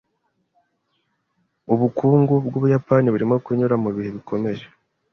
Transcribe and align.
Ubukungu 1.73 2.33
bwUbuyapani 2.45 3.07
burimo 3.13 3.35
kunyura 3.45 3.75
mubihe 3.83 4.09
bikomeye. 4.17 4.63